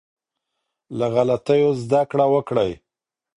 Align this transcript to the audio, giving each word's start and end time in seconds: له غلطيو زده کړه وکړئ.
له 0.97 1.05
غلطيو 1.15 1.69
زده 1.83 2.01
کړه 2.11 2.25
وکړئ. 2.33 2.71